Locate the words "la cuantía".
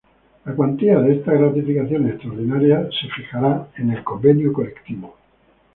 0.45-0.97